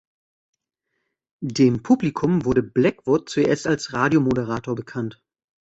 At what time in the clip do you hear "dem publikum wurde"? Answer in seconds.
1.43-2.63